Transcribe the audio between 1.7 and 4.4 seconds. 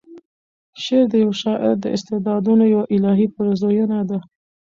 د استعدادونو یوه الهې پیرزویَنه ده.